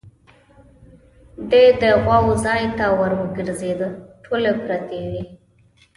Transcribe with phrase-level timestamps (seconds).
[1.49, 3.79] دی د غواوو ځای ته ور وګرځېد،
[4.23, 5.21] ټولې پرتې وې.